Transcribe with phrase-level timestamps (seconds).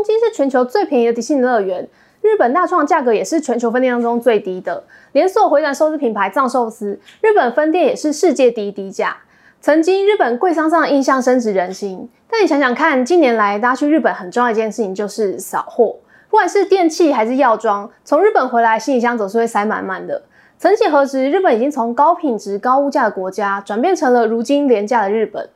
[0.00, 1.86] 东京是全球最便宜的迪士尼乐园，
[2.22, 4.82] 日本大创价格也是全球分店当中最低的。
[5.12, 9.18] 连锁回转寿司品牌藏寿司，日本分店也是世界第一低价。
[9.60, 15.96] 曾经日本贵商上的印象深植人心，但你想想看，近年来大家去日本很重要一件事情就是扫货，
[16.30, 20.22] 不管是电器还是药妆，从日本回来行李箱总是会塞满满的。
[20.56, 25.50] 曾几何时，日本已经从高品质高物价的国家，转变成了如今廉价的日本。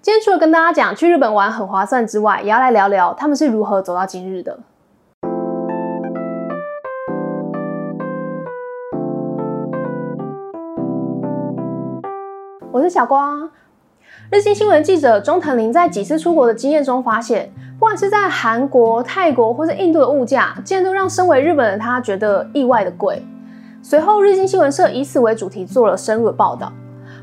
[0.00, 4.56] 今天除了跟大家讲去日本玩很划算之外，也要来聊聊他们是如何走到今日的。
[12.70, 13.50] 我是小光。
[14.30, 23.20] 日经新闻记者钟腾林在几次出国的经验中发现，不管是在韩国、泰国或是印度的物价，竟然都让身为日本人他觉得意外的贵。
[23.82, 26.72] 随后，日经新闻社以此为主题做了深入的报道。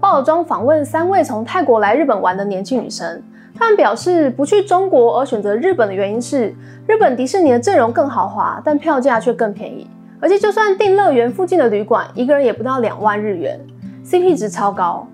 [0.00, 3.22] 报道中访问三位从泰国来日本玩的年轻女生，
[3.54, 6.54] 她们表示不去中国而选择日本的原因是，
[6.86, 9.86] 日本迪士尼的阵容更豪华，但票价却更便宜，
[10.18, 13.60] 而且就算订乐园附近的旅馆，一个人也不到两万日元
[14.02, 15.06] ，CP 值超高。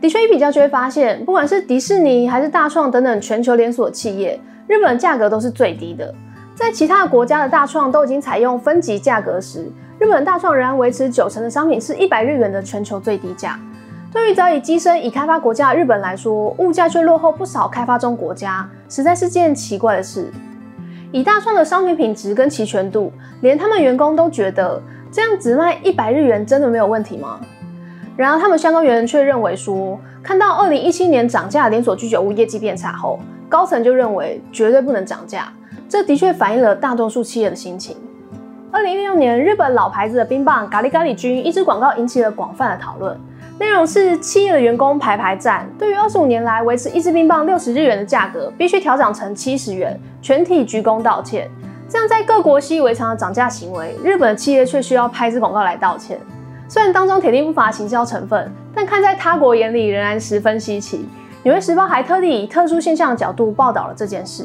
[0.00, 6.12] 的确一比较就会发现，不管是迪士尼还是大创等等全球连锁企业，日本价格都是最低的。
[6.56, 13.56] 在其他国家的大创都已经采用分级价格时，日本大创仍然维持九成的商品是一百日元的全球最低价。
[14.10, 20.32] 对于早已跻身已开发国家的日本来说，物价却落后不少开发中国家，实在是件奇怪的事。
[21.12, 24.80] 以大创的商品品质跟齐全度，连他们员工都觉得
[25.12, 27.38] 这样只卖一百日元真的没有问题吗？
[28.16, 35.52] 然而，他们相关人却认为说，看到二零一七年涨价连锁居酒屋业绩变差后，高层就认为绝对不能涨价。
[35.86, 37.96] 这的确反映了大多数企业的心情。
[38.70, 43.18] 二零一六年，日本老牌子的冰棒咖喱咖喱君一支广告引起了广泛的讨论。
[43.58, 51.50] 内容是企业的员工排排站，对于二十五年来维持一支冰棒六十日元的价格，必须调涨成七十元，全体鞠躬道歉。
[51.88, 56.20] 这样在各国习以为常的涨价行为，日本的企业却需要拍支广告来道歉。
[56.68, 61.08] 虽然当中铁定不乏行销成分，但看在他国眼里仍然十分稀奇。
[61.42, 64.44] 纽约时报还特地以特殊现象的角度报道了这件事。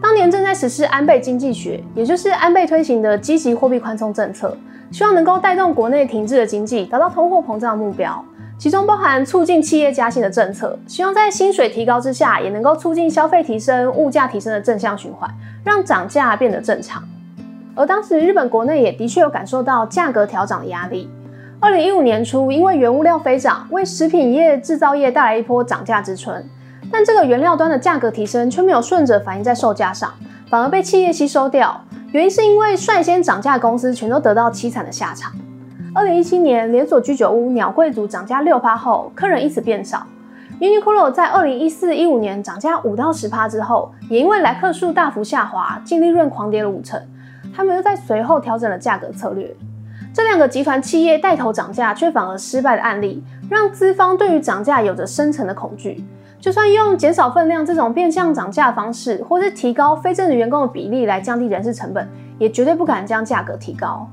[0.00, 4.56] 当年正在实施安倍经济学，也就是安倍推行的积极货币宽松政策，
[4.90, 8.24] 希望能够带动国内停滞的经济，达到通货膨胀的目标。
[8.58, 15.30] 其中包含促进企业加薪的政策，希望在薪水提高之下，也能够促进消费提升、物价提升的正向循环，
[15.62, 17.00] 让涨价变得正常。
[17.76, 21.08] 而当时日本国内也的确有感受到价格调涨的压力。
[21.60, 26.44] 二零一五年初，因为原物料飞涨，为食品业、制造业带来一波涨价之春，
[26.90, 30.12] 但这个原料端的价格提升却没有顺着反映在售价上，
[30.50, 31.80] 反而被企业吸收掉。
[32.10, 35.32] 原因是因为率先涨价公司全都得到凄惨的下场。
[35.98, 40.06] 二零一七年，连锁居酒屋鸟贵族涨价六趴后，客人因此变少。
[40.60, 47.02] Uniqlo 在二零一四一五年涨价五到十趴之后，也因为来客数大幅下滑，净利润狂跌了五成。
[47.52, 49.52] 他们又在随后调整了价格策略。
[50.14, 53.20] 这两个集团企业带头涨价，却反而失败的案例，
[53.50, 56.04] 让资方对于涨价有着深层的恐惧。
[56.38, 62.08] 就算用减少分量这种变相涨价方式，或是提高非正式员工的比例来降低人事成本，
[62.38, 64.08] 也绝对不敢将价格提高。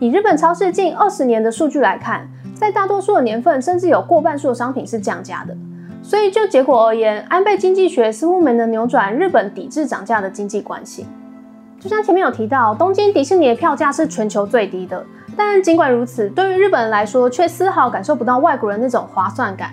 [0.00, 5.56] 以日本超市近二十年的数据来看，在大多数的年份，甚至有过半数的商品是降价的。
[6.02, 11.04] 所以就结果而言，安倍经济学似乎没能扭转日本抵制涨价的经济关系。
[11.80, 15.04] 就像前面有提到，东京迪士尼的票价是全球最低的，
[15.36, 19.70] 但尽管如此，对于日本人来说，却丝毫感受不到外国人那种划算感。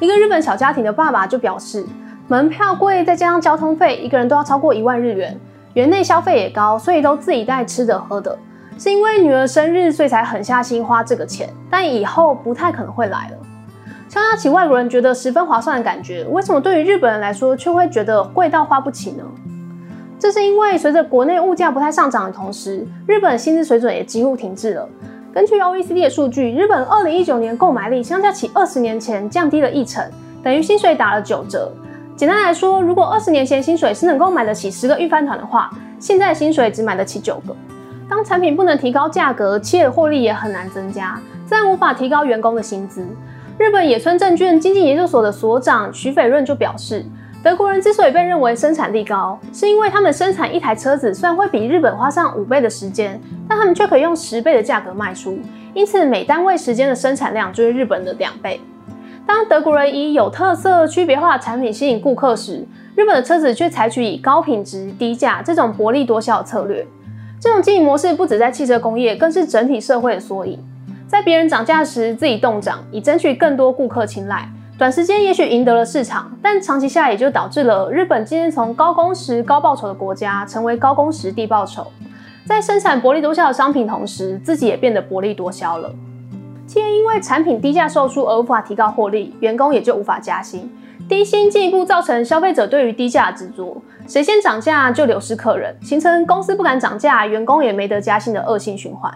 [0.00, 1.86] 一个日本小家庭的爸爸就表示，
[2.26, 5.38] 门票贵，再加上交通费，一个人都要超过一万日元，
[5.74, 8.36] 园内消费也高，所以都自己带吃的喝的。
[8.80, 13.36] 是因为女儿生日，所以才狠下心花这个钱，但以后不太可能会来了。
[14.08, 19.24] 相较起外国人觉得十分划算的感觉，为什么对于日本人来说却会觉得贵到花不起呢？
[20.18, 24.88] 这是因为随着国内物价不太上涨的同时，日本薪资水准也几乎停滞了。
[25.30, 30.02] 根据 OECD 的数据，日本二零一九年购买力相较起二十年前降低了一成，
[30.42, 31.70] 等于薪水打了九折。
[32.16, 37.54] 简单来说，如果二十年前薪水是能够买得起十个御饭团的话，现在薪水只买得起九个。
[38.10, 41.16] 当产品不能提高价格，企业的获利也很难增加，
[41.46, 43.06] 自然无法提高员工的薪资。
[43.56, 47.04] 日本野村证券经济研究所的所长徐斐润就表示，
[47.40, 55.38] 德国人之所以被认为生产力高，是因为他们生产一台车子虽然会比日本花上五倍的时间，但他们却可以用十倍的价格卖出，
[55.72, 58.60] 因此每单位时间的生产量就是日本的两倍。
[59.24, 62.66] 当德国人以有特色、区别化的产品吸引顾客时，
[62.96, 66.84] 日本的车子却采取以高品质、低价这种薄利多销的策略。
[67.40, 70.58] 这种经营模式不止在汽车工业，更是整体社会的缩影。
[71.08, 74.42] 在别人涨价时，自己动涨，以争取更多顾客青睐；
[74.78, 81.90] 短时间也许赢得了市场，但长期下也就导致了日本今天从高工时高报酬的国家，成为高工时低报酬，
[82.44, 85.90] 在生产薄利多销的商品同时，自己也变得薄利多销了。
[86.66, 90.70] 企业因为产品低价售出而无法提高获利，员工也就无法加薪。
[91.10, 99.12] 低薪进一步造成消费者对于低价执着，谁先涨价就流失客人，形成公司不敢涨价，员工也没得加薪的恶性循环。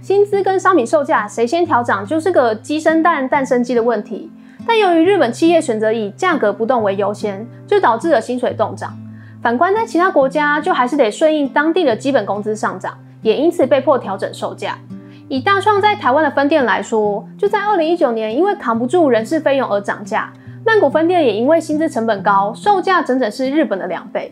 [0.00, 4.30] 薪资跟商品售价谁先调涨，就是个鸡生蛋蛋生鸡的问题。
[4.64, 8.96] 但由于日本企业选择以价格不动为优先，就导致了薪水动涨。
[9.42, 14.78] 反观在其他国家，就还是得顺应当地的基本工资上涨，也因此被迫调整售价。
[15.26, 20.32] 以大创在台湾的分店来说，就在二零一九年，因为扛不住人事费用而涨价。
[20.66, 24.30] 曼谷分店也因为薪资成本高，售价整整是日本的两倍。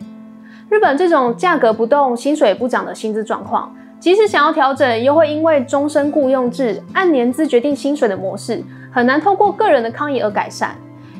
[0.67, 10.75] 日本这种价格不动、薪水不涨的薪资状况，即使想要调整，又会因为终身雇佣制、按年资决定薪水的模式，很难透过个人的抗议而改善。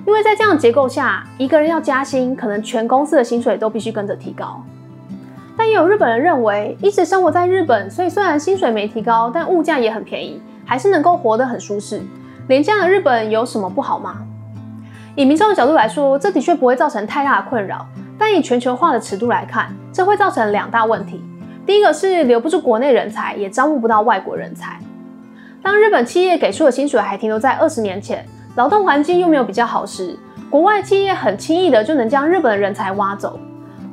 [0.07, 4.63] 因为在这样结构下，一个人要加薪，可能全公司的薪水都必须跟着提高。
[5.56, 12.01] 但也有日本人认为，一直生活在日本，所以虽然薪水没提高，但物价也很便宜，还是能够活得很舒适。
[12.48, 14.18] 廉价的日本有什么不好吗？
[15.15, 17.86] 以民众的角度来说，这的确不会造成太大的困扰。
[18.18, 21.24] 但以全球化的尺度来看，这会造成两大问题。
[21.65, 24.80] 第一个是留不住国内人才，也招募不到外国人才。
[25.62, 28.25] 当日本企业给出的薪水还停留在二十年前，
[28.56, 30.18] 劳动环境又没有比较好时，
[30.50, 33.39] 国外企业很轻易的就能将日本的人才挖走。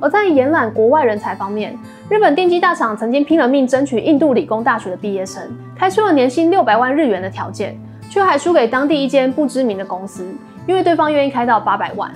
[0.01, 1.79] 而在延揽国外人才方面，
[2.09, 5.43] 日本电机大厂曾经拼了命争取印度理工大学的毕业生，
[5.77, 7.79] 开出了年薪六百万日元的条件，
[8.09, 10.27] 却还输给当地一间不知名的公司。
[10.67, 12.11] 因为对方愿意开到八百万，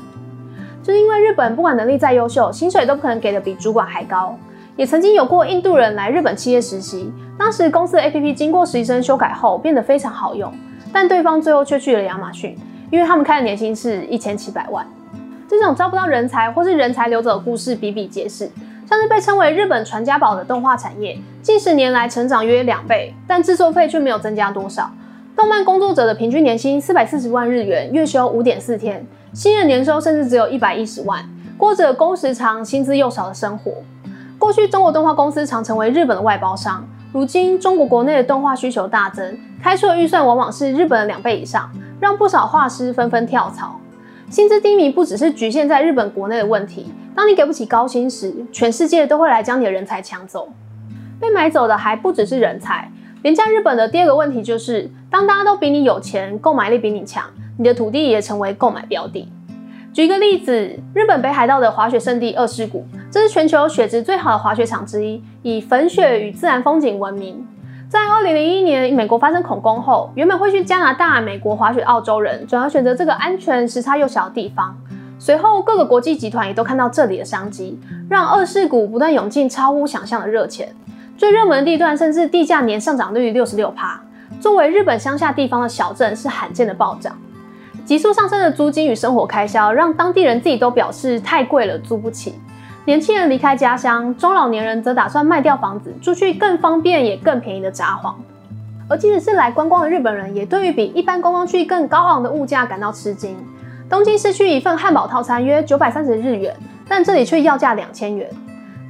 [0.83, 4.37] 就是因为日本不管能力再优秀，薪水都不可能给的比主管还高。
[4.77, 10.53] 也曾经有过印度人来日本企业实习，当时公司的 APP 经过实习生修改后变得非常好用，
[10.93, 12.57] 但对方最后却去了亚马逊，
[12.91, 14.85] 因为他们开的年薪是一千七百万。
[15.47, 18.51] 这种招不到人才或是人才流走的故事比比皆是，
[18.85, 24.91] 像是被称为日本传家宝的动画产业，近十年来成长约两倍，但制作费却没有增加多少。
[25.37, 31.29] 动漫工作者的平均年薪四百四十万日元，月休五点四天，新人年收甚至只有一百一十万，
[31.59, 33.73] 过着工时长、薪资又少的生活。
[34.39, 43.81] 过去中国动画公司常成为日本的外包商，如今中国国内的动画需求大增，开出的预算往往是日本的两倍以上，让不少画师纷纷跳槽。
[44.31, 50.49] 薪资低迷不只是局限在日本国内的问题，当你给不起高薪时，全世界都会来将你的人才抢走。
[51.19, 52.89] 被买走的还不只是人才。
[53.23, 57.23] 廉价日本的第二个问题就是，当大家都比你有钱，购买力比你强，
[57.57, 59.29] 你的土地也成为购买标的。
[59.93, 60.53] 举一个例子，
[60.93, 67.47] 日本北海道的滑雪胜地二世谷，这是全球雪质最好的滑雪场之一，以粉雪与自然风景闻名。
[67.89, 74.77] 在二零零一年美国发生恐攻后，原本会去加拿大、美国滑雪澳洲人，转而选择这个安全、时差又小的地方。
[75.21, 77.79] 随后各个国际集团也都看到这里的商机，
[78.11, 80.75] 让二世谷不断涌进超乎想象的热钱。
[81.17, 84.01] 最热门地段，甚至地价年上涨率六十六趴。
[84.45, 87.17] 作为日本乡下地方的小镇，是罕见的暴涨。
[87.87, 92.35] 急速上升的租金与生活开销，让当地人自己都表示太贵了，租不起。
[92.85, 98.13] 年轻人离开家乡，中老年人则打算卖掉房子，住去更方便也更便宜的札幌。
[98.87, 103.35] 而即使是来观光的日本人，也对于比一般观光区更高昂的物价感到吃惊。
[103.89, 106.55] 东京市区一份汉堡套餐约九百三十日元，
[106.87, 108.29] 但这里却要价两千元，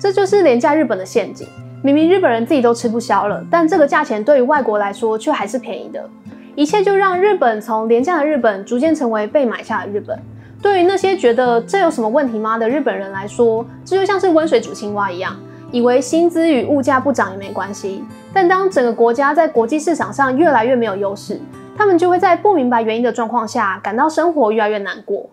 [0.00, 1.46] 这就是廉价日本的陷阱。
[1.84, 6.08] 明明日本人自己都吃不消了，但这个价钱对于外国来说却还是便宜的。
[6.54, 10.18] 一切就让日本从廉价的日本逐渐成为被买下的日本。
[10.62, 15.38] 对于那些觉得这有什么问题吗的日本人来说，这就像是温水煮青蛙一样，
[15.70, 18.02] 以为薪资与物价不涨也没关系。
[18.32, 21.38] 但当整个国家在国际市场上越来越没有优势，
[21.76, 25.28] 他们就会在不明白原因的状况下，感到生活越来越难过。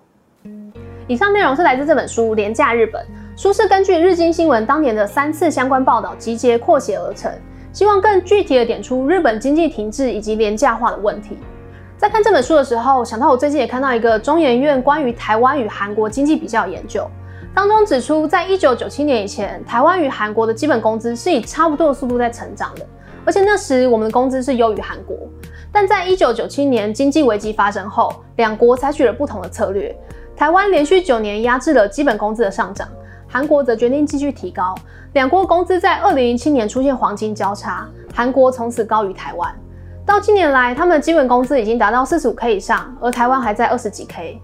[1.08, 3.02] 以上内容是来自这本书《廉价日本》。
[3.38, 7.32] 书是根据日经新闻当年的三次相关报道集结扩写而成，
[7.72, 11.38] 希望更具体的点出日本经济停滞以及廉价化的问题。
[11.98, 17.10] 在看这本书的时候，想到我最近也看到一个中研院关于台湾与韩国经济比较研究，
[17.56, 22.86] 当中指出，在一九九七年以前，台湾与韩国的基本工资是以差不多的速度在成长的，
[23.26, 25.16] 而且那时我们的工资是优于韩国。
[25.72, 29.96] 但在一九九七年经济危机发生后，两国采取了不同的策略，
[30.36, 32.88] 台湾连续九年压制了基本工资的上涨。
[33.32, 34.76] 韩国则决定继续提高，
[35.14, 39.50] 两国工资在二零零七年出现黄金交叉，韩国从此高于台湾。
[40.06, 44.38] 到近年来，他们的基本工资已经达到四十五 K 以上，而台湾还在二十几 K。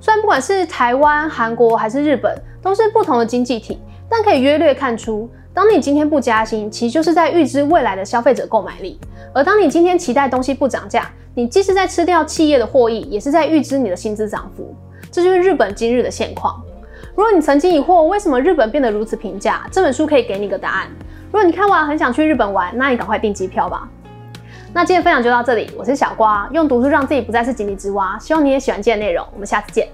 [0.00, 3.78] 虽然不管是台湾、韩国还是日本，都是不同的经济体，
[4.08, 8.98] 但可以约略看出，当你今天不加薪，其实就是在预支未来的消费者购买力；
[9.34, 14.74] 而当你今天期待东西不涨价，你既是在吃掉企业的获益，也是在预支你的薪资涨幅。
[15.12, 16.58] 这就是日本今日的现况。
[17.16, 20.88] 如果你曾经疑惑为什么日本变得如此平价，这本书可以给你个答案。
[21.26, 23.88] 如果你看完很想去日本玩，那你赶快订机票吧。
[24.72, 28.18] 那今天分享就到这里，我是小瓜，用读书让自己不再是井底之蛙。
[28.18, 29.88] 希望你也喜欢今天的内容，我们下次见。